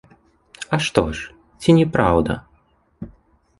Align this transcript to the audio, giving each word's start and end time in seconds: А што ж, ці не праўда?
А 0.77 0.79
што 0.85 1.03
ж, 1.19 1.29
ці 1.61 1.77
не 1.81 1.85
праўда? 1.99 2.41